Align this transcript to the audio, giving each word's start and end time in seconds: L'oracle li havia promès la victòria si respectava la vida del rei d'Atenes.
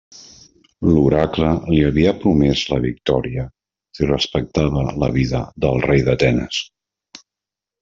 L'oracle 0.91 1.51
li 1.73 1.81
havia 1.89 2.13
promès 2.23 2.63
la 2.71 2.79
victòria 2.87 3.45
si 3.99 4.09
respectava 4.13 4.89
la 5.05 5.13
vida 5.21 5.45
del 5.67 5.81
rei 5.87 6.05
d'Atenes. 6.11 6.65